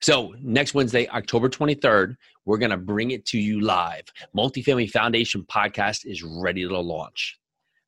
[0.00, 4.04] So, next Wednesday, October 23rd, we're going to bring it to you live.
[4.36, 7.36] Multifamily Foundation podcast is ready to launch.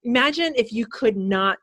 [0.03, 1.59] Imagine if you could not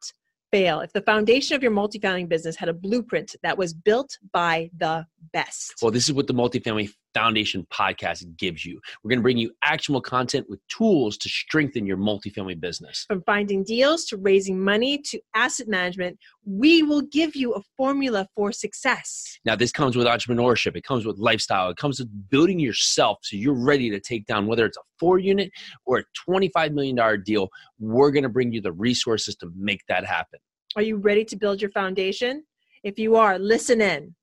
[0.51, 4.69] fail, if the foundation of your multifamily business had a blueprint that was built by
[4.77, 5.75] the best.
[5.81, 8.79] Well, this is what the Multifamily Foundation podcast gives you.
[9.03, 13.05] We're going to bring you actionable content with tools to strengthen your multifamily business.
[13.07, 18.27] From finding deals to raising money to asset management, we will give you a formula
[18.35, 19.39] for success.
[19.45, 23.35] Now, this comes with entrepreneurship, it comes with lifestyle, it comes with building yourself so
[23.35, 25.49] you're ready to take down whether it's a four unit
[25.87, 27.49] or a $25 million deal.
[27.79, 30.39] We're going to bring you the resources to make that happen.
[30.75, 32.43] Are you ready to build your foundation?
[32.83, 34.13] If you are, listen in.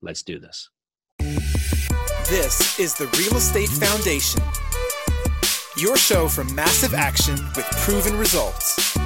[0.00, 0.70] Let's do this.
[2.30, 4.40] This is the Real Estate Foundation,
[5.76, 8.96] your show for massive action with proven results.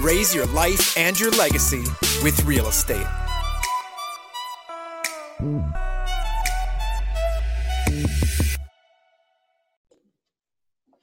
[0.00, 1.84] Raise your life and your legacy
[2.24, 3.06] with real estate.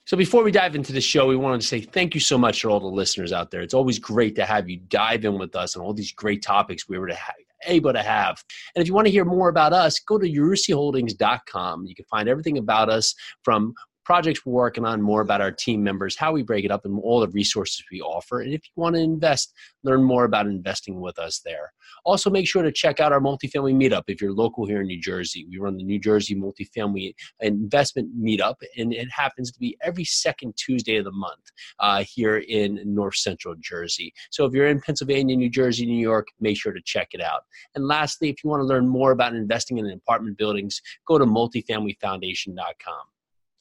[0.04, 2.60] So before we dive into the show, we wanted to say thank you so much
[2.64, 3.62] to all the listeners out there.
[3.62, 6.90] It's always great to have you dive in with us on all these great topics
[6.90, 7.32] we were to ha-
[7.66, 8.44] able to have.
[8.76, 11.86] And if you want to hear more about us, go to yarusiholdings.com.
[11.86, 13.74] You can find everything about us from
[14.10, 17.00] projects we're working on, more about our team members, how we break it up, and
[17.04, 18.42] all the resources we offer.
[18.42, 21.72] And if you want to invest, learn more about investing with us there.
[22.06, 25.00] Also, make sure to check out our multifamily meetup if you're local here in New
[25.00, 25.46] Jersey.
[25.48, 30.58] We run the New Jersey Multifamily Investment Meetup, and it happens to be every second
[30.58, 34.12] Tuesday of the month uh, here in North Central Jersey.
[34.32, 37.44] So if you're in Pennsylvania, New Jersey, New York, make sure to check it out.
[37.76, 41.26] And lastly, if you want to learn more about investing in apartment buildings, go to
[41.26, 43.06] multifamilyfoundation.com.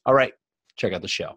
[0.05, 0.33] All right,
[0.77, 1.35] check out the show.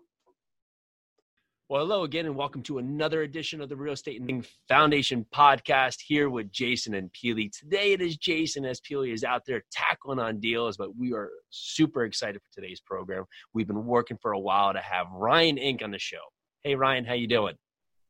[1.69, 4.23] Well, hello again, and welcome to another edition of the Real Estate
[4.69, 7.51] Foundation podcast here with Jason and Pili.
[7.51, 11.31] Today it is Jason as Pili is out there tackling on deals, but we are
[11.51, 13.25] super excited for today's program.
[13.55, 16.21] We've been working for a while to have Ryan Enk on the show.
[16.63, 17.55] Hey, Ryan, how you doing?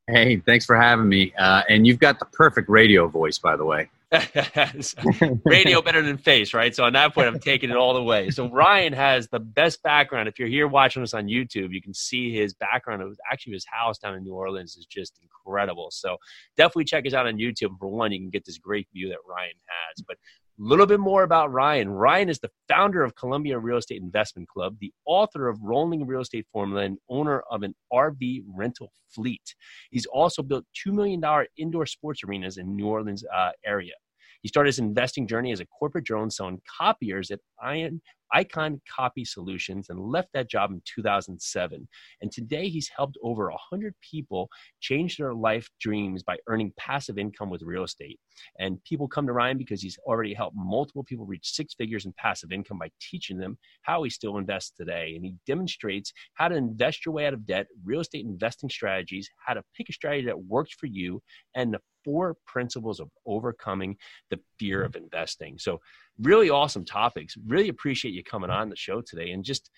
[0.08, 1.32] Hey, thanks for having me.
[1.38, 3.88] Uh, and you've got the perfect radio voice, by the way.
[5.44, 6.74] radio better than face, right?
[6.74, 8.30] So on that point, I'm taking it all the way.
[8.30, 10.28] So Ryan has the best background.
[10.28, 13.00] If you're here watching us on YouTube, you can see his background.
[13.00, 15.88] It was actually his house down in New Orleans is just incredible.
[15.90, 16.16] So
[16.56, 17.78] definitely check us out on YouTube.
[17.78, 20.04] For one, you can get this great view that Ryan has.
[20.06, 20.18] But
[20.60, 21.88] a little bit more about Ryan.
[21.90, 26.20] Ryan is the founder of Columbia Real Estate Investment Club, the author of Rolling Real
[26.20, 29.54] Estate Formula, and owner of an RV rental fleet.
[29.90, 31.22] He's also built $2 million
[31.56, 33.94] indoor sports arenas in New Orleans uh, area.
[34.42, 39.24] He started his investing journey as a corporate drone selling copiers at Iron, Icon Copy
[39.24, 41.88] Solutions and left that job in 2007.
[42.20, 44.48] And today he's helped over 100 people
[44.80, 48.18] change their life dreams by earning passive income with real estate.
[48.58, 52.14] And people come to Ryan because he's already helped multiple people reach six figures in
[52.16, 55.14] passive income by teaching them how he still invests today.
[55.16, 59.28] And he demonstrates how to invest your way out of debt, real estate investing strategies,
[59.44, 61.22] how to pick a strategy that works for you,
[61.54, 63.96] and the four principles of overcoming
[64.30, 64.86] the fear mm-hmm.
[64.86, 65.58] of investing.
[65.58, 65.80] So,
[66.20, 67.36] really awesome topics.
[67.46, 69.30] Really appreciate you coming on the show today.
[69.30, 69.70] And just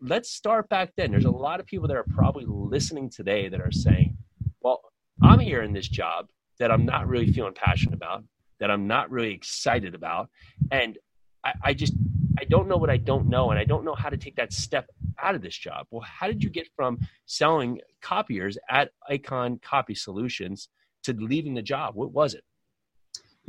[0.00, 1.10] let's start back then.
[1.10, 4.16] There's a lot of people that are probably listening today that are saying,
[4.60, 4.80] well,
[5.22, 6.26] I'm here in this job
[6.58, 8.24] that I'm not really feeling passionate about,
[8.58, 10.28] that I'm not really excited about.
[10.70, 10.98] And
[11.44, 11.94] I, I just,
[12.38, 13.50] I don't know what I don't know.
[13.50, 14.88] And I don't know how to take that step
[15.18, 15.86] out of this job.
[15.90, 20.68] Well, how did you get from selling copiers at Icon Copy Solutions
[21.04, 21.94] to leaving the job?
[21.94, 22.44] What was it?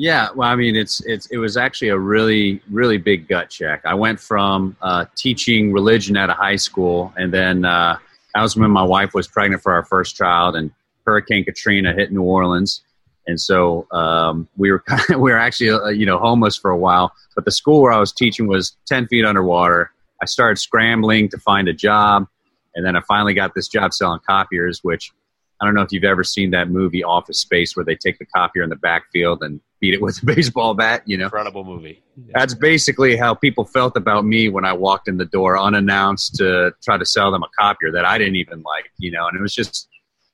[0.02, 3.84] Yeah, well, I mean, it's it's it was actually a really really big gut check.
[3.86, 8.00] I went from uh, teaching religion at a high school, and then uh,
[8.34, 10.72] that was when my wife was pregnant for our first child, and
[11.06, 12.82] Hurricane Katrina hit New Orleans,
[13.28, 16.72] and so um, we were kind of, we were actually uh, you know homeless for
[16.72, 17.12] a while.
[17.36, 19.92] But the school where I was teaching was ten feet underwater.
[20.20, 22.26] I started scrambling to find a job,
[22.74, 25.12] and then I finally got this job selling copiers, which
[25.62, 28.26] I don't know if you've ever seen that movie Office Space where they take the
[28.26, 31.26] copier in the backfield and beat it with a baseball bat, you know.
[31.26, 32.02] Incredible movie.
[32.18, 32.32] Yeah.
[32.34, 36.74] That's basically how people felt about me when I walked in the door unannounced to
[36.84, 39.42] try to sell them a copier that I didn't even like, you know, and it
[39.42, 39.88] was just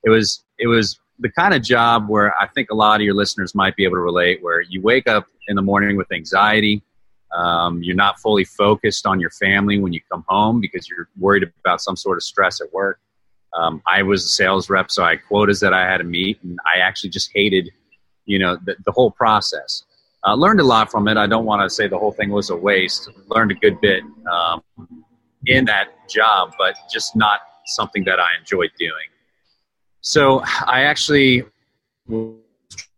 [0.04, 3.16] it was it was the kind of job where I think a lot of your
[3.16, 6.84] listeners might be able to relate where you wake up in the morning with anxiety,
[7.36, 11.44] um, you're not fully focused on your family when you come home because you're worried
[11.66, 13.00] about some sort of stress at work
[13.54, 16.40] um, I was a sales rep, so I had quotas that I had to meet,
[16.44, 17.72] and I actually just hated,
[18.26, 19.84] you know, the, the whole process.
[20.26, 21.18] Uh, learned a lot from it.
[21.18, 23.10] I don't want to say the whole thing was a waste.
[23.28, 24.62] Learned a good bit um,
[25.46, 29.10] in that job, but just not something that I enjoyed doing.
[30.02, 31.44] So I actually
[32.08, 32.36] was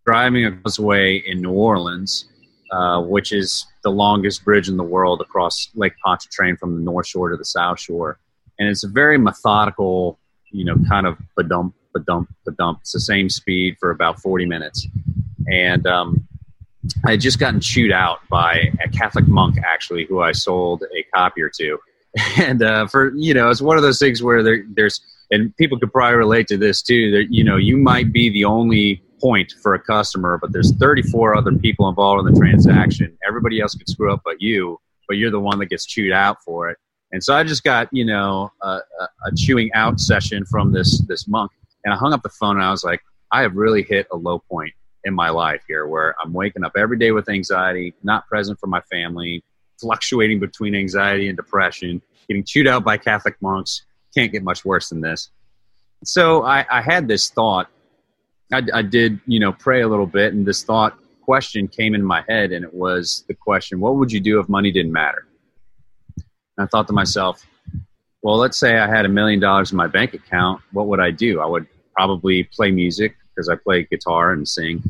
[0.05, 2.29] driving across the way in New Orleans,
[2.71, 7.07] uh, which is the longest bridge in the world across Lake Pontchartrain from the north
[7.07, 8.19] shore to the south shore.
[8.57, 10.19] And it's a very methodical,
[10.51, 11.17] you know, kind of
[11.47, 11.75] dump,
[12.05, 12.79] dump, dump.
[12.81, 14.87] It's the same speed for about 40 minutes.
[15.51, 16.27] And um,
[17.05, 21.03] I had just gotten chewed out by a Catholic monk, actually, who I sold a
[21.15, 21.79] copier to.
[22.39, 24.99] And uh, for, you know, it's one of those things where there, there's,
[25.29, 28.45] and people could probably relate to this too, that, you know, you might be the
[28.45, 33.15] only point for a customer, but there's 34 other people involved in the transaction.
[33.27, 36.41] Everybody else could screw up but you, but you're the one that gets chewed out
[36.43, 36.79] for it.
[37.11, 38.79] And so I just got, you know, a,
[39.25, 41.51] a chewing out session from this this monk,
[41.83, 43.01] and I hung up the phone and I was like,
[43.31, 44.73] I have really hit a low point
[45.05, 48.67] in my life here, where I'm waking up every day with anxiety, not present for
[48.67, 49.43] my family,
[49.79, 53.83] fluctuating between anxiety and depression, getting chewed out by Catholic monks.
[54.13, 55.29] Can't get much worse than this.
[56.03, 57.69] So I, I had this thought
[58.51, 62.03] I, I did, you know, pray a little bit, and this thought question came in
[62.03, 65.27] my head, and it was the question, "What would you do if money didn't matter?"
[66.59, 67.47] And I thought to myself,
[68.21, 70.61] well, let's say I had a million dollars in my bank account.
[70.73, 71.39] What would I do?
[71.39, 71.65] I would
[71.95, 74.83] probably play music because I play guitar and sing,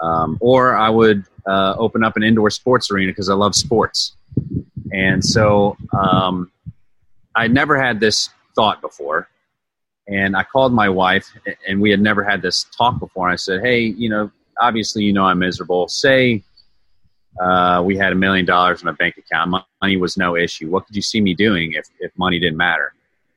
[0.00, 4.16] um, or I would uh, open up an indoor sports arena because I love sports.
[4.92, 6.50] And so um,
[7.36, 9.28] I never had this thought before.
[10.08, 11.32] And I called my wife,
[11.68, 13.28] and we had never had this talk before.
[13.28, 15.88] And I said, "Hey, you know, obviously, you know, I'm miserable.
[15.88, 16.42] Say
[17.40, 19.50] uh, we had a million dollars in a bank account.
[19.82, 20.70] Money was no issue.
[20.70, 22.92] What could you see me doing if, if money didn't matter?"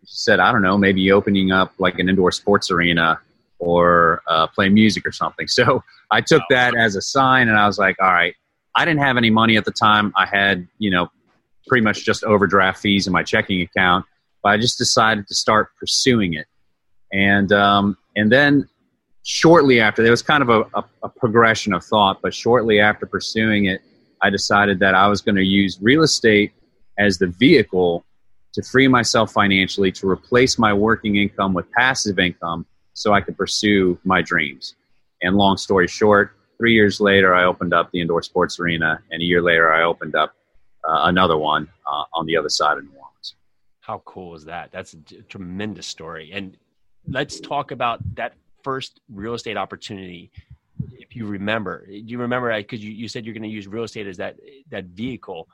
[0.05, 3.19] She said, "I don't know, maybe opening up like an indoor sports arena
[3.59, 7.67] or uh, play music or something." So I took that as a sign, and I
[7.67, 8.35] was like, "All right."
[8.75, 10.13] I didn't have any money at the time.
[10.15, 11.09] I had, you know,
[11.65, 14.05] pretty much just overdraft fees in my checking account.
[14.43, 16.45] But I just decided to start pursuing it
[17.11, 18.67] and um, and then
[19.23, 22.21] shortly after, there was kind of a, a, a progression of thought.
[22.21, 23.81] But shortly after pursuing it,
[24.21, 26.53] I decided that I was going to use real estate
[26.97, 28.05] as the vehicle
[28.53, 33.37] to free myself financially to replace my working income with passive income so I could
[33.37, 34.75] pursue my dreams.
[35.21, 39.21] And long story short, three years later, I opened up the indoor sports arena, and
[39.21, 40.33] a year later, I opened up
[40.87, 43.35] uh, another one uh, on the other side of New Orleans.
[43.81, 44.71] How cool is that?
[44.71, 46.31] That's a tremendous story.
[46.33, 46.57] And
[47.07, 48.33] let's talk about that
[48.63, 50.31] first real estate opportunity
[50.93, 53.83] if you remember do you remember because you, you said you're going to use real
[53.83, 54.37] estate as that
[54.69, 55.47] that vehicle.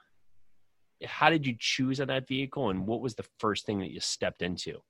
[1.06, 4.00] How did you choose on that vehicle and what was the first thing that you
[4.00, 4.82] stepped into?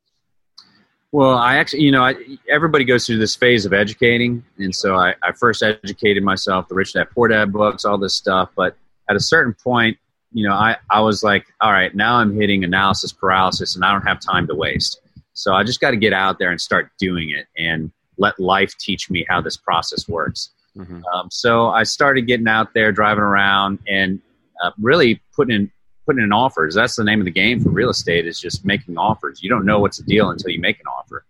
[1.12, 2.15] Well i actually you know I,
[2.50, 6.75] everybody goes through this phase of educating and so I, I first educated myself the
[6.75, 8.75] rich dad poor dad books all this stuff but
[9.09, 9.97] at a certain point
[10.31, 13.91] you know I, I was like all right now i'm hitting analysis paralysis and i
[13.91, 15.01] don't have time to waste.
[15.33, 18.74] So I just got to get out there and start doing it and let life
[18.80, 20.51] teach me how this process works.
[20.77, 21.01] Mm-hmm.
[21.13, 24.19] Um, so I started getting out there, driving around, and
[24.63, 25.71] uh, really putting in
[26.06, 26.75] putting in offers.
[26.75, 29.42] That's the name of the game for real estate is just making offers.
[29.42, 31.25] You don't know what's a deal until you make an offer.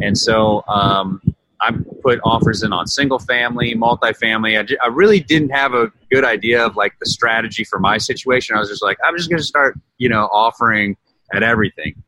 [0.00, 1.22] And so um,
[1.60, 1.72] I
[2.02, 4.58] put offers in on single family, multifamily.
[4.58, 7.98] I, j- I really didn't have a good idea of like the strategy for my
[7.98, 8.56] situation.
[8.56, 10.96] I was just like, I'm just going to start, you know, offering
[11.32, 12.02] at everything.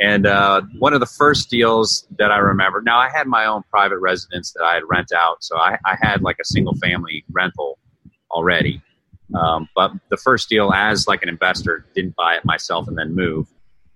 [0.00, 3.64] And uh, one of the first deals that I remember, now I had my own
[3.68, 7.24] private residence that I had rent out, so I, I had like a single family
[7.32, 7.78] rental
[8.30, 8.80] already.
[9.34, 13.14] Um, but the first deal, as like an investor, didn't buy it myself and then
[13.14, 13.48] move.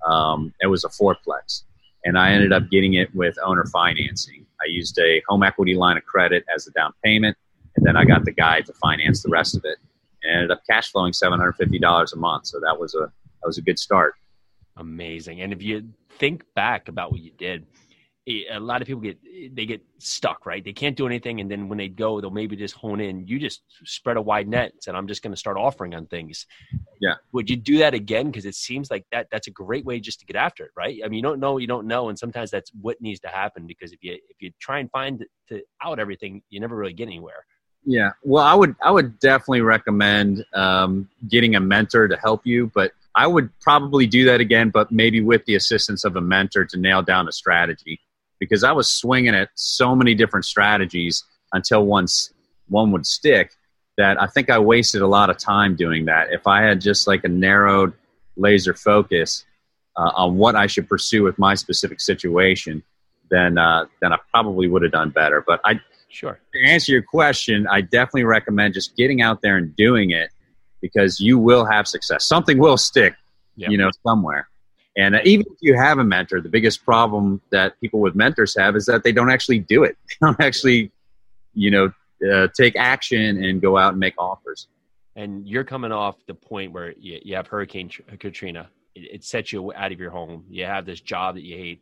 [0.05, 1.63] Um, it was a fourplex,
[2.05, 4.45] and I ended up getting it with owner financing.
[4.61, 7.37] I used a home equity line of credit as a down payment,
[7.77, 9.79] and then I got the guy to finance the rest of it,
[10.25, 12.49] and ended up cash flowing seven hundred fifty dollars a month.
[12.49, 14.15] So that was a that was a good start.
[14.77, 15.43] Amazing.
[15.43, 15.89] And if you
[16.19, 17.67] think back about what you did,
[18.29, 19.19] a lot of people get
[19.55, 20.65] they get stuck, right?
[20.65, 23.27] They can't do anything, and then when they go, they'll maybe just hone in.
[23.27, 26.07] You just spread a wide net and said, "I'm just going to start offering on
[26.07, 26.47] things."
[27.01, 27.15] Yeah.
[27.33, 28.27] Would you do that again?
[28.27, 31.01] Because it seems like that that's a great way just to get after it, right?
[31.05, 33.67] I mean, you don't know, you don't know, and sometimes that's what needs to happen.
[33.67, 37.09] Because if you if you try and find to out everything, you never really get
[37.09, 37.45] anywhere.
[37.85, 38.11] Yeah.
[38.23, 42.93] Well, I would I would definitely recommend um, getting a mentor to help you, but
[43.15, 46.79] I would probably do that again, but maybe with the assistance of a mentor to
[46.79, 48.01] nail down a strategy
[48.39, 52.33] because I was swinging at so many different strategies until once
[52.69, 53.53] one would stick
[53.99, 56.33] that I think I wasted a lot of time doing that.
[56.33, 57.93] If I had just like a narrowed
[58.37, 59.45] laser focus
[59.97, 62.83] uh, on what I should pursue with my specific situation,
[63.31, 65.45] then uh, then I probably would have done better.
[65.47, 69.77] But I sure to answer your question, I definitely recommend just getting out there and
[69.77, 70.31] doing it
[70.83, 72.27] because you will have success.
[72.27, 73.15] Something will stick,
[73.57, 73.71] yep.
[73.71, 74.49] you know, somewhere.
[74.97, 78.55] And uh, even if you have a mentor, the biggest problem that people with mentors
[78.59, 79.97] have is that they don't actually do it.
[80.09, 80.93] They don't actually,
[81.55, 81.93] you know,
[82.31, 84.69] uh, take action and go out and make offers.
[85.17, 88.69] and you're coming off the point where you, you have Hurricane Katrina.
[88.95, 90.45] It, it, sets you out of your home.
[90.51, 91.81] You have this job that you hate,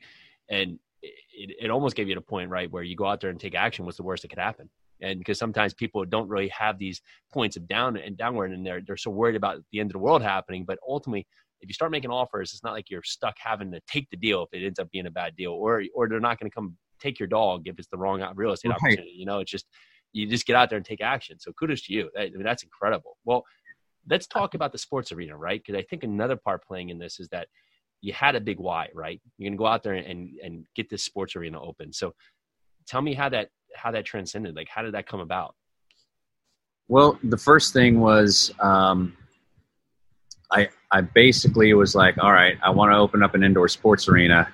[0.48, 3.40] and it, it almost gave you the point right where you go out there and
[3.40, 3.84] take action.
[3.84, 4.70] What's the worst that could happen?
[5.02, 7.00] And because sometimes people don't really have these
[7.32, 9.98] points of down and downward, and they're they're so worried about the end of the
[9.98, 10.64] world happening.
[10.66, 11.26] But ultimately,
[11.60, 14.42] if you start making offers, it's not like you're stuck having to take the deal
[14.42, 16.76] if it ends up being a bad deal, or or they're not going to come
[17.00, 18.76] take your dog if it's the wrong uh, real estate right.
[18.76, 19.14] opportunity.
[19.16, 19.66] You know, it's just
[20.12, 21.38] you just get out there and take action.
[21.38, 22.10] So kudos to you.
[22.18, 23.16] I mean, that's incredible.
[23.24, 23.44] Well,
[24.08, 25.62] let's talk about the sports arena, right?
[25.64, 27.48] Because I think another part playing in this is that
[28.00, 29.20] you had a big why, right?
[29.36, 31.92] You're going to go out there and and get this sports arena open.
[31.92, 32.14] So
[32.86, 34.56] tell me how that how that transcended.
[34.56, 35.54] Like, how did that come about?
[36.88, 39.16] Well, the first thing was um,
[40.52, 44.08] I I basically was like, all right, I want to open up an indoor sports
[44.08, 44.52] arena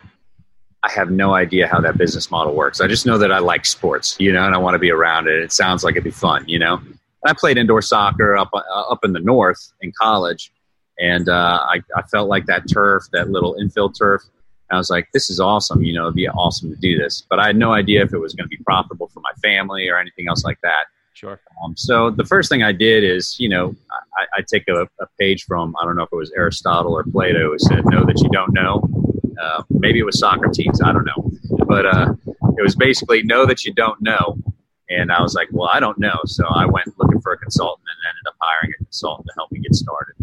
[0.87, 2.81] I have no idea how that business model works.
[2.81, 5.27] I just know that I like sports, you know, and I want to be around
[5.27, 5.43] it.
[5.43, 6.77] It sounds like it'd be fun, you know.
[6.77, 10.53] And I played indoor soccer up uh, up in the north in college,
[11.01, 14.23] and uh, I, I felt like that turf, that little infield turf.
[14.71, 15.83] I was like, this is awesome.
[15.83, 17.23] You know, it'd be awesome to do this.
[17.29, 19.89] But I had no idea if it was going to be profitable for my family
[19.89, 20.87] or anything else like that.
[21.15, 21.41] Sure.
[21.65, 23.75] Um, so the first thing I did is, you know,
[24.19, 27.05] I, I take a, a, page from, I don't know if it was Aristotle or
[27.05, 28.87] Plato, who said, know that you don't know.
[29.41, 30.83] Uh, maybe it was Socrates.
[30.85, 31.31] I don't know.
[31.67, 32.15] But uh,
[32.59, 34.37] it was basically know that you don't know.
[34.91, 36.19] And I was like, well, I don't know.
[36.27, 39.51] So I went looking for a consultant and ended up hiring a consultant to help
[39.51, 40.15] me get started.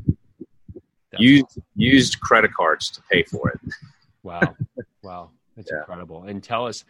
[1.18, 1.64] used, awesome.
[1.76, 3.60] used credit cards to pay for it.
[4.24, 4.56] Wow.
[5.04, 5.30] Wow.
[5.56, 5.80] That's yeah.
[5.80, 6.24] incredible.
[6.24, 6.86] And tell us,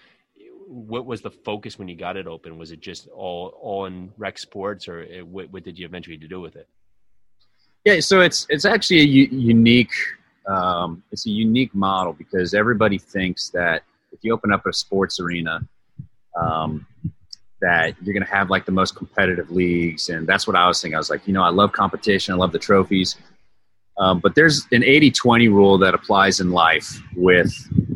[0.67, 2.57] what was the focus when you got it open?
[2.57, 6.15] Was it just all all in rec sports, or it, what, what, did you eventually
[6.15, 6.67] do with it?
[7.83, 9.91] Yeah, so it's it's actually a u- unique
[10.47, 15.19] um, it's a unique model because everybody thinks that if you open up a sports
[15.19, 15.61] arena,
[16.39, 16.85] um,
[17.61, 20.81] that you're going to have like the most competitive leagues, and that's what I was
[20.81, 20.95] thinking.
[20.95, 23.15] I was like, you know, I love competition, I love the trophies,
[23.97, 27.53] um, but there's an 80-20 rule that applies in life with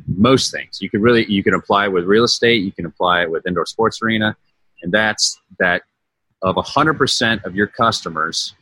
[0.07, 0.79] most things.
[0.81, 3.45] You can really you can apply it with real estate, you can apply it with
[3.47, 4.35] indoor sports arena,
[4.81, 5.83] and that's that
[6.41, 8.53] of 100% of your customers,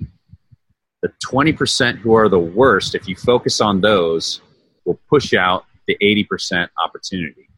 [1.01, 4.42] the 20% who are the worst, if you focus on those,
[4.86, 7.50] will push out the 80% opportunity.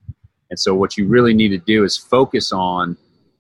[0.50, 2.98] And so, what you really need to do is focus on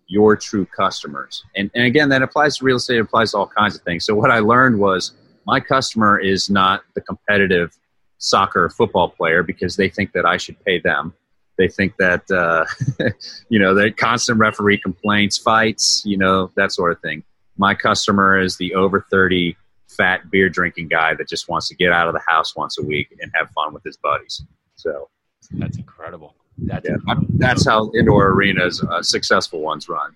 [0.08, 1.44] your true customers.
[1.56, 4.06] And, and again, that applies to real estate, it applies to all kinds of things.
[4.06, 5.14] So, what I learned was
[5.48, 7.76] my customer is not the competitive
[8.18, 11.14] soccer football player because they think that I should pay them.
[11.58, 12.66] They think that, uh,
[13.50, 17.24] you know, the constant referee complaints, fights, you know, that sort of thing.
[17.58, 19.56] My customer is the over 30
[19.88, 22.84] fat beer drinking guy that just wants to get out of the house once a
[22.84, 24.44] week and have fun with his buddies.
[24.76, 25.10] So
[25.52, 26.36] that's incredible.
[26.58, 27.28] That's yeah, incredible.
[27.38, 30.16] that's how indoor arenas, uh, successful ones, run.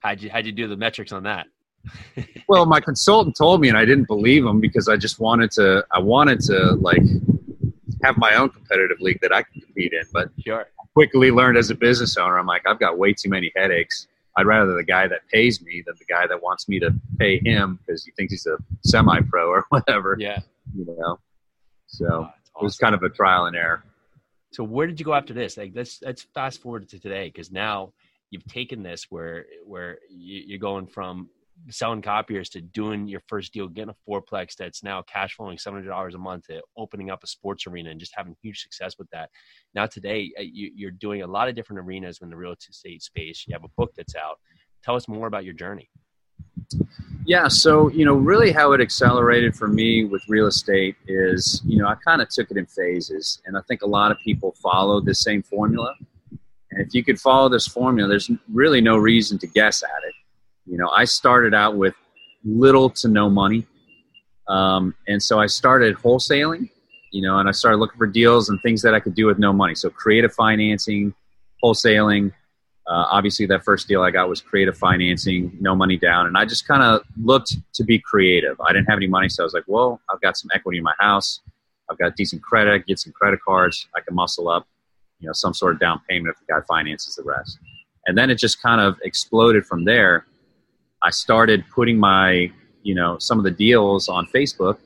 [0.00, 1.48] How'd you how'd you do the metrics on that?
[2.48, 5.84] Well, my consultant told me, and I didn't believe him because I just wanted to.
[5.90, 7.02] I wanted to like
[8.02, 10.02] have my own competitive league that I could compete in.
[10.12, 10.68] But sure.
[10.94, 14.06] quickly learned as a business owner, I'm like, I've got way too many headaches
[14.38, 17.40] I'd rather the guy that pays me than the guy that wants me to pay
[17.44, 20.16] him because he thinks he's a semi-pro or whatever.
[20.18, 20.38] Yeah,
[20.76, 21.18] you know.
[21.88, 22.32] So oh, awesome.
[22.60, 23.82] it was kind of a trial and error.
[24.52, 25.56] So where did you go after this?
[25.56, 27.92] Like let's let's fast forward to today because now
[28.30, 31.28] you've taken this where where you're going from
[31.70, 35.78] selling copiers to doing your first deal, getting a fourplex that's now cash flowing seven
[35.78, 38.96] hundred dollars a month, to opening up a sports arena and just having huge success
[38.98, 39.30] with that.
[39.74, 43.02] Now today, uh, you, are doing a lot of different arenas in the real estate
[43.02, 43.44] space.
[43.46, 44.38] You have a book that's out.
[44.82, 45.90] Tell us more about your journey.
[47.24, 51.78] Yeah, so you know, really, how it accelerated for me with real estate is, you
[51.78, 54.54] know, I kind of took it in phases, and I think a lot of people
[54.62, 55.94] follow the same formula.
[56.70, 60.14] And if you could follow this formula, there's really no reason to guess at it
[60.68, 61.94] you know, I started out with
[62.44, 63.66] little to no money.
[64.48, 66.70] Um, and so I started wholesaling,
[67.12, 69.38] you know, and I started looking for deals and things that I could do with
[69.38, 69.74] no money.
[69.74, 71.14] So creative financing,
[71.62, 72.32] wholesaling.
[72.86, 76.26] Uh, obviously, that first deal I got was creative financing, no money down.
[76.26, 78.58] And I just kind of looked to be creative.
[78.60, 80.84] I didn't have any money, so I was like, well, I've got some equity in
[80.84, 81.40] my house.
[81.90, 83.86] I've got decent credit, get some credit cards.
[83.94, 84.66] I can muscle up,
[85.20, 87.58] you know, some sort of down payment if the guy finances the rest.
[88.06, 90.24] And then it just kind of exploded from there.
[91.08, 94.76] I started putting my, you know, some of the deals on Facebook.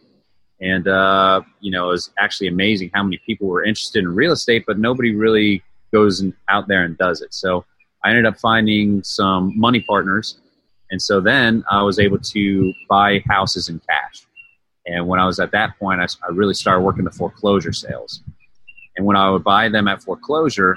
[0.60, 4.30] And, uh, you know, it was actually amazing how many people were interested in real
[4.30, 7.34] estate, but nobody really goes out there and does it.
[7.34, 7.64] So
[8.04, 10.38] I ended up finding some money partners.
[10.92, 14.24] And so then I was able to buy houses in cash.
[14.86, 18.22] And when I was at that point, I, I really started working the foreclosure sales.
[18.96, 20.76] And when I would buy them at foreclosure,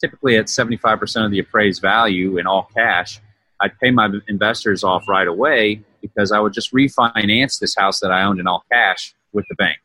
[0.00, 3.20] typically at 75% of the appraised value in all cash,
[3.60, 8.12] I'd pay my investors off right away, because I would just refinance this house that
[8.12, 9.78] I owned in all cash with the bank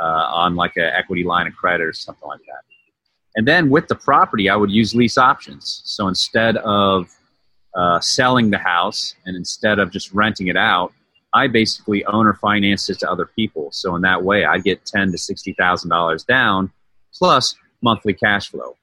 [0.00, 2.62] uh, on like an equity line of credit or something like that.
[3.34, 5.82] And then with the property, I would use lease options.
[5.84, 7.10] So instead of
[7.74, 10.94] uh, selling the house and instead of just renting it out,
[11.34, 13.68] I basically owner financed it to other people.
[13.72, 16.72] So in that way, I get ten to sixty thousand dollars down
[17.12, 18.74] plus monthly cash flow.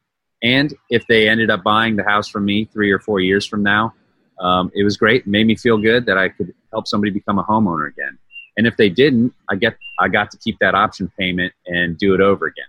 [0.44, 3.64] And if they ended up buying the house from me three or four years from
[3.64, 3.96] now,
[4.40, 5.22] um, it was great.
[5.22, 8.18] It made me feel good that I could help somebody become a homeowner again.
[8.58, 12.14] And if they didn't, I get I got to keep that option payment and do
[12.14, 12.66] it over again.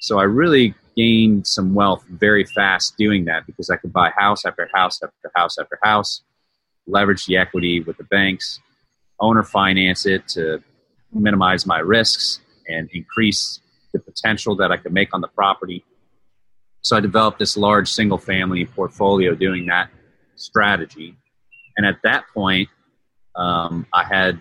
[0.00, 4.44] So I really gained some wealth very fast doing that because I could buy house
[4.44, 6.22] after house after house after house,
[6.86, 8.60] leverage the equity with the banks,
[9.20, 10.62] owner finance it to
[11.12, 13.60] minimize my risks and increase
[13.92, 15.84] the potential that I could make on the property.
[16.82, 19.90] So I developed this large single family portfolio doing that
[20.36, 21.16] strategy.
[21.76, 22.68] And at that point,
[23.34, 24.40] um, I had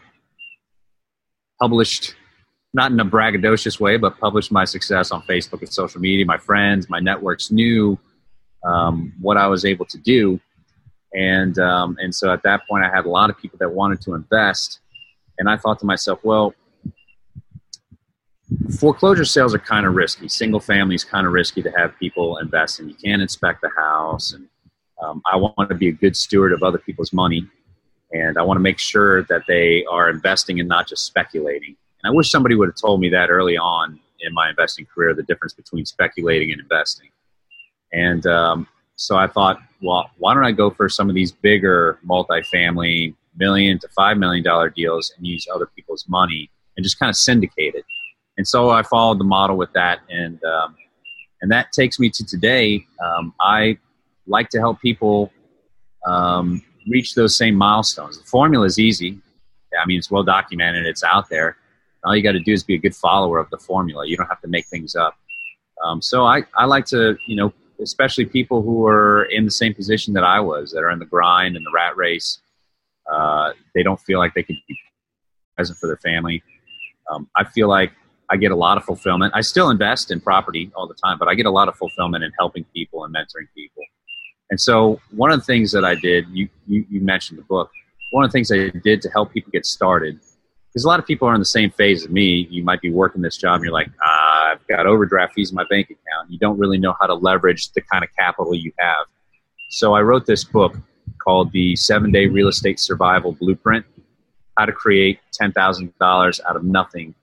[1.60, 2.16] published,
[2.74, 6.26] not in a braggadocious way, but published my success on Facebook and social media.
[6.26, 7.98] My friends, my networks knew
[8.64, 10.40] um, what I was able to do.
[11.14, 14.02] And, um, and so at that point, I had a lot of people that wanted
[14.02, 14.80] to invest.
[15.38, 16.54] And I thought to myself, well,
[18.80, 20.28] foreclosure sales are kind of risky.
[20.28, 22.90] Single family is kind of risky to have people invest in.
[22.90, 24.48] You can't inspect the house, and
[25.06, 27.48] um, I want to be a good steward of other people's money,
[28.12, 31.76] and I want to make sure that they are investing and not just speculating.
[32.04, 35.14] And I wish somebody would have told me that early on in my investing career,
[35.14, 37.10] the difference between speculating and investing.
[37.94, 42.00] And um, so I thought, well, why don't I go for some of these bigger
[42.08, 47.10] multifamily million to five million dollar deals and use other people's money and just kind
[47.10, 47.86] of syndicate it
[48.38, 50.76] and so I followed the model with that, and um,
[51.42, 52.86] and that takes me to today.
[53.04, 53.78] Um, I
[54.28, 55.32] like to help people
[56.06, 58.18] um, reach those same milestones.
[58.18, 59.20] The formula is easy.
[59.80, 60.86] I mean, it's well documented.
[60.86, 61.58] It's out there.
[62.04, 64.08] All you got to do is be a good follower of the formula.
[64.08, 65.16] You don't have to make things up.
[65.84, 69.74] Um, so I, I like to, you know, especially people who are in the same
[69.74, 72.40] position that I was, that are in the grind and the rat race.
[73.12, 74.78] Uh, they don't feel like they can be
[75.56, 76.42] present for their family.
[77.12, 77.92] Um, I feel like
[78.30, 79.34] I get a lot of fulfillment.
[79.36, 82.24] I still invest in property all the time, but I get a lot of fulfillment
[82.24, 83.84] in helping people and mentoring people.
[84.50, 87.72] And so, one of the things that I did, you, you, you mentioned the book,
[88.12, 90.20] one of the things I did to help people get started,
[90.70, 92.48] because a lot of people are in the same phase as me.
[92.52, 95.56] You might be working this job and you're like, ah, I've got overdraft fees in
[95.56, 96.30] my bank account.
[96.30, 99.08] You don't really know how to leverage the kind of capital you have.
[99.72, 100.78] So, I wrote this book
[101.24, 103.86] called The Seven Day Real Estate Survival Blueprint
[104.58, 107.16] How to Create $10,000 Out of Nothing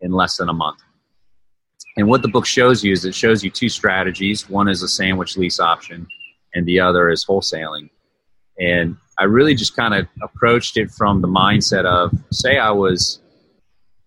[0.00, 0.80] in less than a month.
[1.96, 4.48] And what the book shows you is it shows you two strategies.
[4.48, 6.08] One is a sandwich lease option,
[6.54, 7.90] and the other is wholesaling.
[8.58, 13.20] And I really just kind of approached it from the mindset of say I was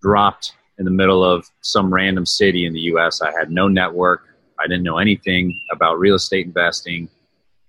[0.01, 3.21] dropped in the middle of some random city in the US.
[3.21, 4.23] I had no network,
[4.59, 7.09] I didn't know anything about real estate investing.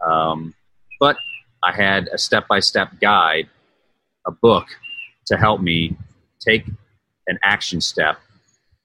[0.06, 0.54] Um,
[1.00, 1.16] but
[1.62, 3.48] I had a step by step guide,
[4.26, 4.66] a book
[5.26, 5.96] to help me
[6.40, 6.66] take
[7.26, 8.18] an action step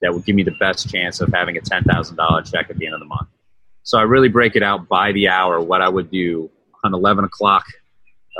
[0.02, 2.94] that would give me the best chance of having a $10,000 check at the end
[2.94, 3.28] of the month.
[3.84, 6.50] So I really break it out by the hour what I would do
[6.82, 7.64] on 11 o'clock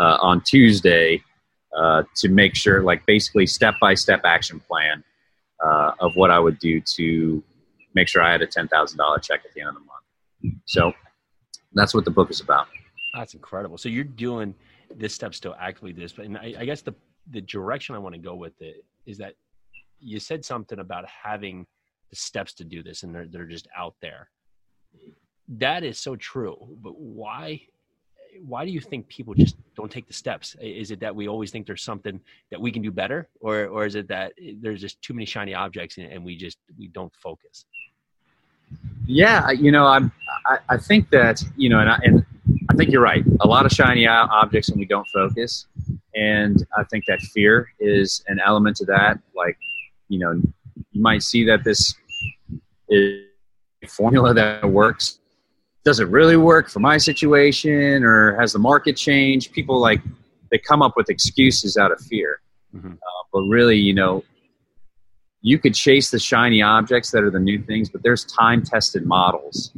[0.01, 1.23] uh, on Tuesday
[1.77, 5.05] uh, to make sure, like basically step by step action plan
[5.65, 7.43] uh, of what I would do to
[7.95, 10.57] make sure I had a $10,000 check at the end of the month.
[10.67, 10.93] So
[11.75, 12.67] that's what the book is about.
[13.15, 13.79] That's incredible.
[13.79, 14.55] So you're doing
[14.95, 16.95] this step still actively this, but I, I guess the
[17.31, 19.35] the direction I want to go with it is that
[19.99, 21.67] you said something about having
[22.11, 24.29] the steps to do this and they're, they're just out there
[25.49, 27.61] that is so true but why
[28.43, 30.57] why do you think people just don't take the steps?
[30.61, 33.87] Is it that we always think there's something that we can do better or or
[33.87, 37.67] is it that there's just too many shiny objects and we just we don't focus?
[39.07, 40.11] Yeah you know i'm
[40.47, 42.27] i, I think that you know and I, and
[42.71, 43.25] I think you're right.
[43.41, 45.67] A lot of shiny objects and we don't focus.
[46.15, 49.19] And i think that fear is an element to that.
[49.35, 49.59] Like
[50.09, 50.33] you know,
[50.93, 51.95] you might see that this
[52.89, 53.27] is
[53.83, 55.21] a formula that works.
[55.85, 59.53] Does it really work for my situation, or has the market changed?
[59.53, 60.01] People like
[60.51, 62.41] they come up with excuses out of fear,
[62.75, 62.93] mm-hmm.
[62.93, 64.25] uh, but really, you know,
[65.43, 69.73] you could chase the shiny objects that are the new things, but there's time-tested models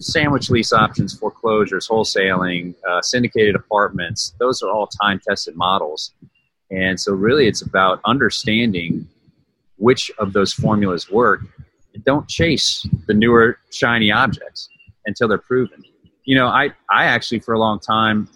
[0.00, 6.12] sandwich lease options, foreclosures, wholesaling, uh, syndicated apartments, those are all time tested models.
[6.70, 9.06] And so, really, it's about understanding
[9.76, 11.40] which of those formulas work.
[12.04, 14.68] Don't chase the newer shiny objects
[15.10, 15.84] until they're proven.
[16.24, 18.28] You know, I, I actually for a long time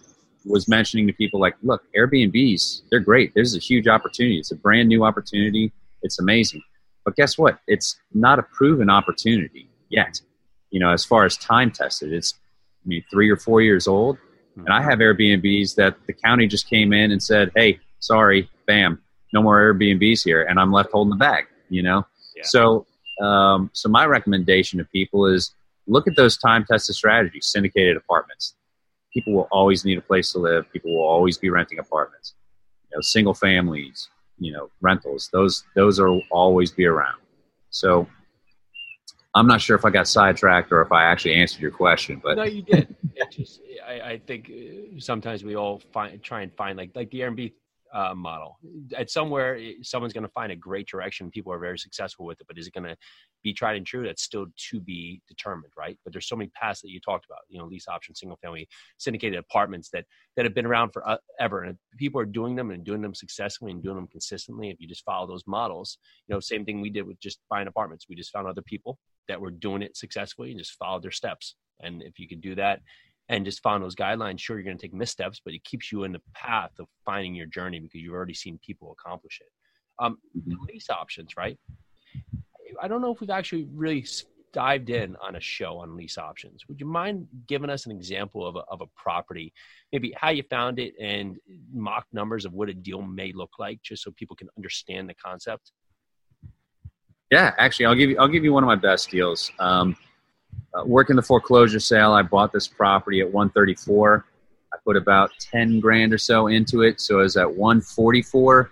[0.45, 3.33] was mentioning to people like, look, Airbnbs, they're great.
[3.33, 4.37] There's a huge opportunity.
[4.37, 5.71] It's a brand new opportunity.
[6.03, 6.61] It's amazing.
[7.03, 7.59] But guess what?
[7.67, 10.21] It's not a proven opportunity yet.
[10.69, 12.33] You know, as far as time tested, it's
[12.85, 14.17] I mean, three or four years old.
[14.57, 19.01] And I have Airbnbs that the county just came in and said, hey, sorry, bam,
[19.33, 20.43] no more Airbnbs here.
[20.43, 22.05] And I'm left holding the bag, you know?
[22.35, 22.43] Yeah.
[22.45, 22.85] So,
[23.21, 25.53] um, so my recommendation to people is
[25.87, 28.55] look at those time tested strategies, syndicated apartments.
[29.13, 30.71] People will always need a place to live.
[30.71, 32.35] People will always be renting apartments.
[32.91, 35.29] You know, single families, you know, rentals.
[35.31, 37.19] Those those are always be around.
[37.69, 38.07] So
[39.35, 42.37] I'm not sure if I got sidetracked or if I actually answered your question, but
[42.37, 42.95] no, you did.
[43.85, 47.53] I, I think uh, sometimes we all find try and find like like the Airbnb
[47.93, 48.57] uh, model.
[48.95, 51.29] At somewhere, someone's going to find a great direction.
[51.31, 52.95] People are very successful with it, but is it going to
[53.43, 54.05] be tried and true?
[54.05, 55.97] That's still to be determined, right?
[56.03, 57.39] But there's so many paths that you talked about.
[57.49, 58.67] You know, lease option, single family,
[58.97, 63.01] syndicated apartments that that have been around forever, and people are doing them and doing
[63.01, 64.69] them successfully and doing them consistently.
[64.69, 67.67] If you just follow those models, you know, same thing we did with just buying
[67.67, 68.05] apartments.
[68.09, 71.55] We just found other people that were doing it successfully and just followed their steps.
[71.81, 72.79] And if you can do that
[73.29, 76.03] and just follow those guidelines, sure, you're going to take missteps, but it keeps you
[76.03, 79.51] in the path of finding your journey because you've already seen people accomplish it.
[79.97, 80.17] Um,
[80.67, 81.57] lease options, right?
[82.81, 84.05] I don't know if we've actually really
[84.53, 86.63] dived in on a show on lease options.
[86.67, 89.53] Would you mind giving us an example of a, of a property,
[89.91, 91.37] maybe how you found it and
[91.73, 95.13] mock numbers of what a deal may look like, just so people can understand the
[95.15, 95.71] concept?
[97.31, 99.51] Yeah, actually, I'll give you I'll give you one of my best deals.
[99.59, 99.97] Um,
[100.75, 104.25] uh, working the foreclosure sale, I bought this property at 134.
[104.73, 108.71] I put about 10 grand or so into it, so I was at 144.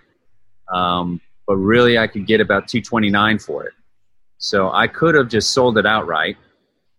[0.72, 3.74] Um, but really, I could get about 229 for it.
[4.38, 6.36] So I could have just sold it outright.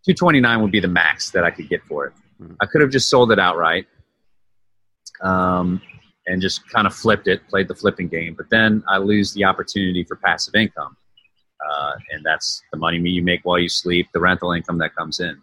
[0.05, 2.13] 229 would be the max that I could get for it.
[2.41, 2.55] Mhm.
[2.61, 3.87] I could have just sold it outright
[5.21, 5.81] um,
[6.27, 8.33] and just kind of flipped it, played the flipping game.
[8.35, 10.97] But then I lose the opportunity for passive income.
[11.69, 15.19] Uh, and that's the money you make while you sleep, the rental income that comes
[15.19, 15.41] in.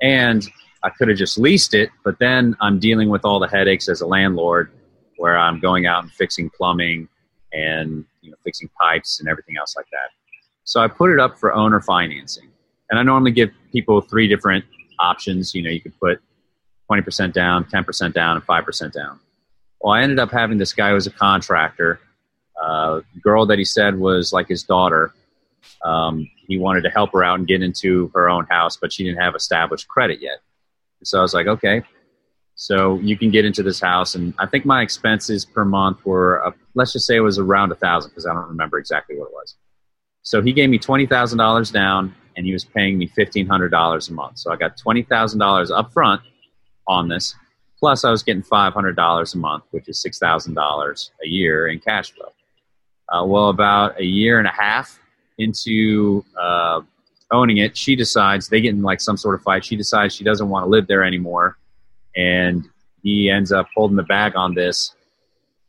[0.00, 0.46] And
[0.82, 4.00] I could have just leased it, but then I'm dealing with all the headaches as
[4.00, 4.70] a landlord
[5.16, 7.08] where I'm going out and fixing plumbing
[7.52, 10.10] and you know, fixing pipes and everything else like that.
[10.64, 12.48] So I put it up for owner financing.
[12.90, 14.64] And I normally give people three different
[14.98, 15.54] options.
[15.54, 16.20] You know, you could put
[16.90, 19.20] 20% down, 10% down, and 5% down.
[19.80, 22.00] Well, I ended up having this guy who was a contractor,
[22.62, 25.12] uh, girl that he said was like his daughter.
[25.84, 29.04] Um, he wanted to help her out and get into her own house, but she
[29.04, 30.38] didn't have established credit yet.
[31.02, 31.82] So I was like, okay,
[32.54, 36.46] so you can get into this house, and I think my expenses per month were,
[36.46, 39.26] uh, let's just say it was around a thousand because I don't remember exactly what
[39.26, 39.56] it was.
[40.22, 43.70] So he gave me twenty thousand dollars down, and he was paying me fifteen hundred
[43.70, 44.38] dollars a month.
[44.38, 46.22] So I got twenty thousand dollars up front
[46.86, 47.34] on this,
[47.78, 51.28] plus I was getting five hundred dollars a month, which is six thousand dollars a
[51.28, 52.32] year in cash flow.
[53.08, 54.98] Uh, well, about a year and a half
[55.38, 56.80] into uh,
[57.30, 59.64] owning it, she decides they get in like some sort of fight.
[59.64, 61.56] She decides she doesn't want to live there anymore,
[62.16, 62.68] and
[63.02, 64.94] he ends up holding the bag on this.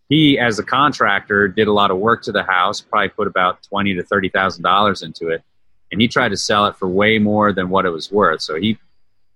[0.07, 2.79] He, as a contractor, did a lot of work to the house.
[2.81, 5.43] Probably put about twenty to thirty thousand dollars into it,
[5.91, 8.41] and he tried to sell it for way more than what it was worth.
[8.41, 8.77] So he,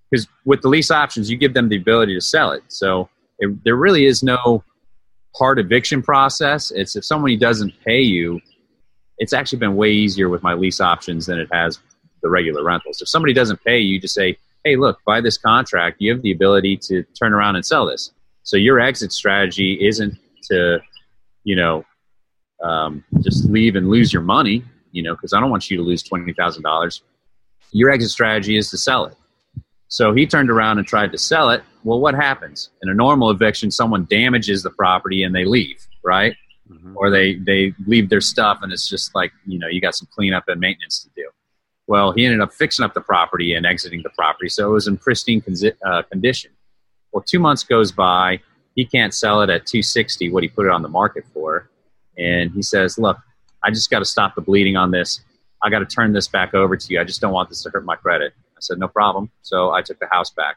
[0.10, 2.64] because with the lease options, you give them the ability to sell it.
[2.68, 4.64] So it, there really is no
[5.36, 6.72] hard eviction process.
[6.72, 8.42] It's if somebody doesn't pay you,
[9.20, 11.80] it's actually been way easier with my lease options than it has
[12.22, 13.02] the regular rentals.
[13.02, 16.32] If somebody doesn't pay you, just say, hey, look, by this contract, you have the
[16.32, 18.12] ability to turn around and sell this.
[18.44, 20.18] So your exit strategy isn't
[20.50, 20.80] to,
[21.44, 21.86] you know,
[22.64, 25.84] um, just leave and lose your money, you know, because I don't want you to
[25.84, 27.02] lose $20,000.
[27.72, 29.16] Your exit strategy is to sell it.
[29.88, 31.64] So he turned around and tried to sell it.
[31.84, 32.70] Well, what happens?
[32.84, 36.36] In a normal eviction, someone damages the property and they leave, right?
[36.70, 36.94] Mhm.
[36.96, 40.08] or they they leave their stuff and it's just like you know you got some
[40.14, 41.28] cleanup and maintenance to do.
[41.88, 44.88] Well he ended up fixing up the property and exiting the property so it was
[44.88, 45.42] in pristine
[45.86, 46.52] uh, condition.
[47.12, 48.40] Well two months goes by
[48.76, 51.70] he can't sell it at 260 what he put it on the market for
[52.18, 53.18] and he says look
[53.64, 55.22] i just got to stop the bleeding on this.
[55.62, 57.02] I got to turn this back over to you.
[57.02, 58.32] I just don't want this to hurt my credit.
[58.56, 59.30] I said no problem.
[59.42, 60.56] So i took the house back.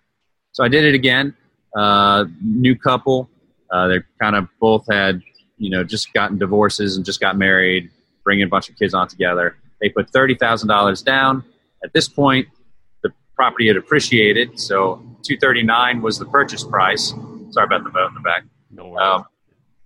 [0.52, 1.34] So i did it again.
[1.74, 3.28] Uh, new couple
[3.72, 5.22] uh, they kind of both had
[5.62, 7.88] you know, just gotten divorces and just got married,
[8.24, 9.56] bringing a bunch of kids on together.
[9.80, 11.44] They put thirty thousand dollars down.
[11.84, 12.48] At this point,
[13.04, 17.14] the property had appreciated, so two thirty nine was the purchase price.
[17.50, 18.42] Sorry about the boat in the back.
[18.70, 18.98] No.
[18.98, 19.24] Um,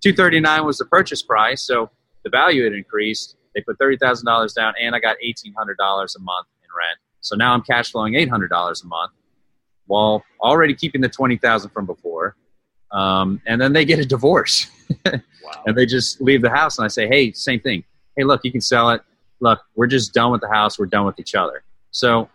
[0.01, 1.91] two thirty nine was the purchase price, so
[2.23, 3.35] the value had increased.
[3.53, 6.69] They put thirty thousand dollars down, and I got eighteen hundred dollars a month in
[6.75, 6.97] rent.
[7.21, 9.11] So now I'm cash flowing eight hundred dollars a month,
[9.85, 12.35] while already keeping the twenty thousand from before.
[12.91, 14.67] Um, and then they get a divorce,
[15.05, 15.19] Wow.
[15.65, 16.77] and they just leave the house.
[16.77, 17.83] And I say, hey, same thing.
[18.15, 19.01] Hey, look, you can sell it.
[19.39, 20.79] Look, we're just done with the house.
[20.79, 21.63] We're done with each other.
[21.91, 22.29] So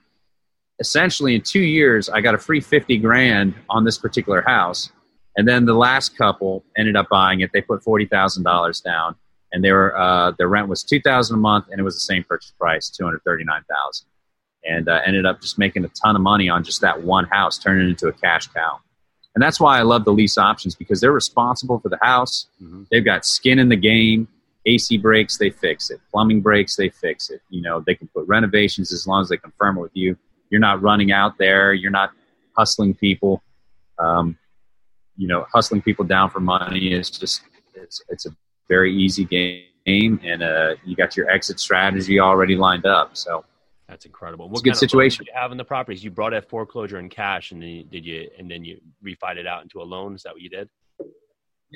[0.78, 4.90] essentially, in two years, I got a free fifty grand on this particular house,
[5.36, 7.50] and then the last couple ended up buying it.
[7.52, 9.16] They put forty thousand dollars down,
[9.52, 12.00] and they were uh, their rent was two thousand a month, and it was the
[12.00, 14.06] same purchase price, two hundred thirty nine thousand,
[14.64, 17.58] and uh, ended up just making a ton of money on just that one house,
[17.58, 18.78] turning it into a cash cow.
[19.34, 22.46] And that's why I love the lease options because they're responsible for the house.
[22.62, 22.86] Mhm.
[22.90, 24.28] They've got skin in the game.
[24.66, 26.00] AC breaks, they fix it.
[26.12, 27.40] Plumbing breaks, they fix it.
[27.50, 30.16] You know, they can put renovations as long as they confirm it with you.
[30.50, 31.72] You're not running out there.
[31.72, 32.10] You're not
[32.56, 33.42] hustling people.
[33.98, 34.36] Um,
[35.16, 37.42] you know, hustling people down for money is just
[37.74, 38.30] it's it's a
[38.68, 43.16] very easy game, and uh, you got your exit strategy already lined up.
[43.16, 43.44] So
[43.92, 44.48] That's incredible.
[44.48, 45.26] What good kind of situation.
[45.26, 46.02] you have in the properties?
[46.02, 49.36] You brought a foreclosure in cash, and then you, did you and then you refied
[49.36, 50.14] it out into a loan?
[50.14, 50.70] Is that what you did?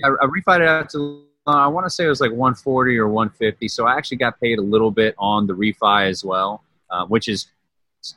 [0.02, 2.96] I, I refied it out to uh, I want to say it was like 140
[2.96, 3.68] or 150.
[3.68, 7.28] So I actually got paid a little bit on the refi as well, uh, which
[7.28, 7.48] is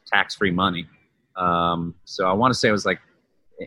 [0.08, 0.88] tax free money.
[1.36, 3.02] Um, so I want to say it was like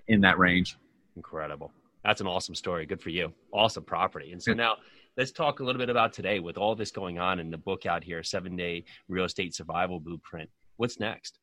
[0.08, 0.78] in that range.
[1.14, 1.70] Incredible.
[2.06, 2.86] That's an awesome story.
[2.86, 3.34] Good for you.
[3.52, 4.32] Awesome property.
[4.32, 4.76] And so now
[5.16, 7.86] let's talk a little bit about today with all this going on in the book
[7.86, 10.48] out here, Seven Day Real Estate Survival Blueprint.
[10.76, 11.38] What's next?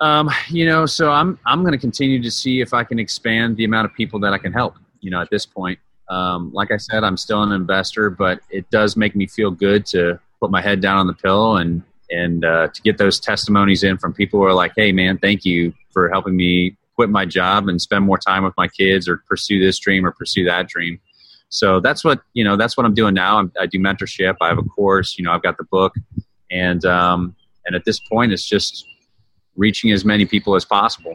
[0.00, 3.56] Um, you know, so I'm I'm going to continue to see if I can expand
[3.56, 4.76] the amount of people that I can help.
[5.00, 8.68] You know, at this point, um, like I said, I'm still an investor, but it
[8.70, 12.44] does make me feel good to put my head down on the pillow and and
[12.44, 15.72] uh, to get those testimonies in from people who are like, "Hey, man, thank you
[15.92, 19.60] for helping me quit my job and spend more time with my kids, or pursue
[19.60, 21.00] this dream or pursue that dream."
[21.48, 22.56] So that's what you know.
[22.56, 23.38] That's what I'm doing now.
[23.38, 24.36] I'm, I do mentorship.
[24.40, 25.18] I have a course.
[25.18, 25.94] You know, I've got the book,
[26.50, 27.34] and um,
[27.66, 28.84] and at this point, it's just
[29.56, 31.14] reaching as many people as possible.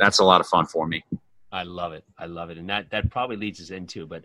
[0.00, 1.04] That's a lot of fun for me.
[1.52, 2.04] I love it.
[2.18, 2.58] I love it.
[2.58, 4.24] And that, that probably leads us into, but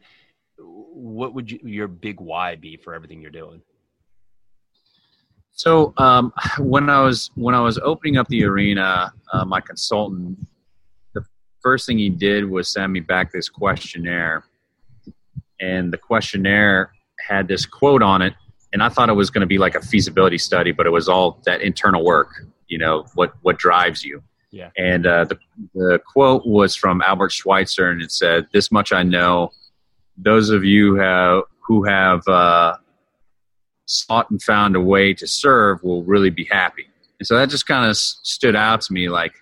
[0.57, 3.61] what would you, your big why be for everything you're doing?
[5.51, 10.39] So um, when I was when I was opening up the arena, uh, my consultant,
[11.61, 14.43] first thing he did was send me back this questionnaire,
[15.59, 16.91] and the questionnaire
[17.27, 18.33] had this quote on it,
[18.73, 21.09] and I thought it was going to be like a feasibility study, but it was
[21.09, 22.29] all that internal work.
[22.67, 24.21] You know what what drives you.
[24.51, 24.69] Yeah.
[24.77, 25.37] And uh, the
[25.73, 29.51] the quote was from Albert Schweitzer, and it said, "This much I know:
[30.17, 32.75] those of you have, who have uh,
[33.85, 36.87] sought and found a way to serve will really be happy."
[37.19, 39.09] And so that just kind of s- stood out to me.
[39.09, 39.33] Like,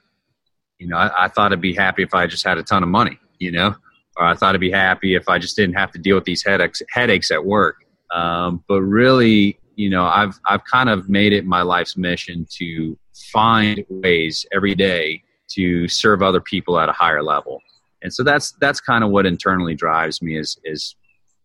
[0.79, 2.89] you know, I, I thought I'd be happy if I just had a ton of
[2.89, 3.19] money.
[3.39, 3.75] You know,
[4.17, 6.43] or I thought I'd be happy if I just didn't have to deal with these
[6.43, 7.77] headaches headaches at work.
[8.13, 12.97] Um, but really, you know, I've I've kind of made it my life's mission to
[13.31, 17.61] find ways every day to serve other people at a higher level.
[18.01, 20.95] And so that's that's kind of what internally drives me is is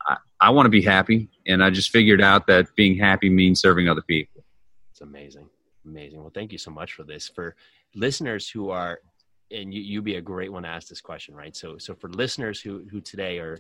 [0.07, 3.61] I, I want to be happy and I just figured out that being happy means
[3.61, 4.45] serving other people.
[4.91, 5.49] It's amazing.
[5.85, 6.21] Amazing.
[6.21, 7.29] Well, thank you so much for this.
[7.29, 7.57] For
[7.95, 9.01] listeners who are,
[9.53, 11.55] and you, you'd be a great one to ask this question, right?
[11.55, 13.59] So, so for listeners who, who today are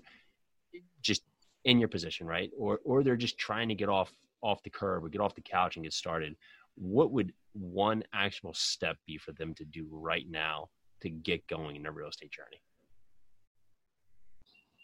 [1.02, 1.22] just
[1.64, 2.50] in your position, right?
[2.58, 5.42] Or, or they're just trying to get off, off the curb or get off the
[5.42, 6.34] couch and get started.
[6.74, 10.70] What would one actionable step be for them to do right now
[11.02, 12.62] to get going in their real estate journey?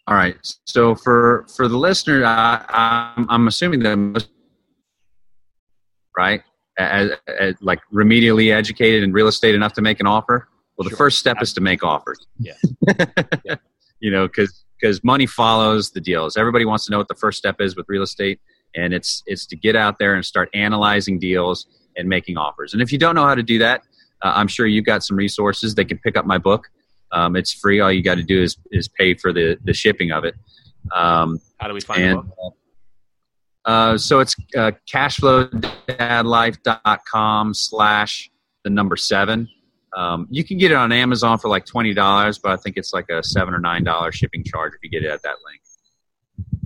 [0.06, 0.36] All right.
[0.64, 2.64] So for for the listener, I,
[3.16, 4.26] I'm, I'm assuming that
[6.16, 6.42] right,
[6.78, 10.48] as, as, like remedially educated in real estate enough to make an offer.
[10.78, 10.96] Well, the Sure.
[10.98, 12.24] first step is to make offers.
[12.38, 12.54] Yeah.
[13.44, 13.56] Yeah.
[14.00, 16.36] You know, because because money follows the deals.
[16.36, 18.38] Everybody wants to know what the first step is with real estate,
[18.76, 22.74] and it's it's to get out there and start analyzing deals and making offers.
[22.74, 23.82] And if you don't know how to do that,
[24.22, 25.74] uh, I'm sure you've got some resources.
[25.74, 26.68] They can pick up my book.
[27.10, 27.80] Um, it's free.
[27.80, 30.36] All you got to do is is pay for the the shipping of it.
[30.94, 32.54] Um, How do we find the and book?
[33.64, 38.30] uh, so it's uh, cashflowdadlife.com slash
[38.62, 39.48] the number seven.
[39.96, 42.92] Um, you can get it on Amazon for like twenty dollars, but I think it's
[42.92, 45.60] like a seven or nine dollar shipping charge if you get it at that link.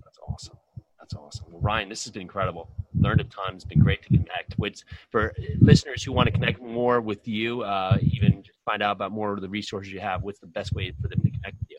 [0.04, 0.56] That's awesome.
[0.98, 1.46] That's awesome.
[1.50, 2.68] Well, Ryan, this has been incredible.
[2.94, 3.54] Learned a ton.
[3.54, 4.58] It's been great to connect.
[4.58, 9.12] With for listeners who want to connect more with you, uh, even find out about
[9.12, 10.22] more of the resources you have.
[10.22, 11.78] What's the best way for them to connect with you?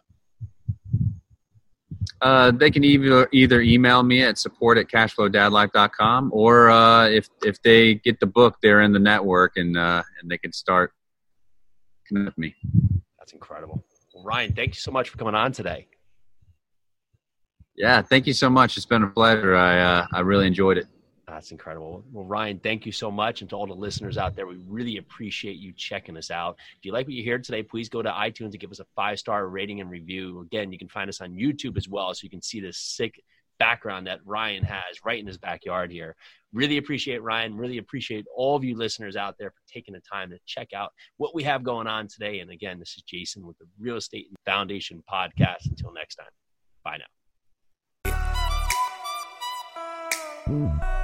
[2.21, 7.62] Uh, they can either either email me at support at cashflowdadlife.com or uh, if if
[7.63, 10.93] they get the book, they're in the network and uh, and they can start
[12.08, 12.56] connect with me.
[13.20, 13.84] That's incredible.
[14.13, 15.88] Well, Ryan, thank you so much for coming on today.
[17.76, 18.78] Yeah, thank you so much.
[18.78, 19.56] It's been a pleasure.
[19.56, 20.88] I uh, I really enjoyed it.
[21.28, 22.04] That's incredible.
[22.12, 23.42] Well, Ryan, thank you so much.
[23.42, 26.58] And to all the listeners out there, we really appreciate you checking us out.
[26.78, 28.86] If you like what you hear today, please go to iTunes and give us a
[28.96, 30.42] five star rating and review.
[30.42, 33.24] Again, you can find us on YouTube as well, so you can see this sick
[33.60, 36.16] background that Ryan has right in his backyard here.
[36.54, 37.58] Really appreciate Ryan.
[37.58, 40.92] Really appreciate all of you listeners out there for taking the time to check out
[41.18, 42.39] what we have going on today.
[42.39, 45.70] And again, this is Jason with the Real Estate and Foundation podcast.
[45.70, 46.28] Until next time,
[46.84, 46.98] bye
[50.48, 51.00] now.